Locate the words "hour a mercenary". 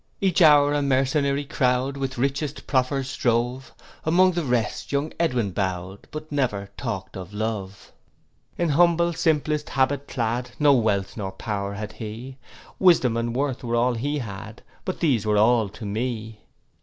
0.41-1.43